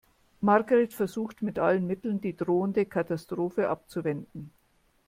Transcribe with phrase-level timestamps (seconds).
[0.39, 4.51] Margret versucht mit allen Mitteln, die drohende Katastrophe abzuwenden.